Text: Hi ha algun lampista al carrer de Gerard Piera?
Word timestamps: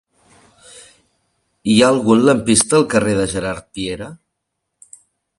Hi 1.73 1.75
ha 1.81 1.89
algun 1.95 2.23
lampista 2.29 2.75
al 2.77 2.85
carrer 2.93 3.13
de 3.19 3.27
Gerard 3.35 3.67
Piera? 3.77 4.09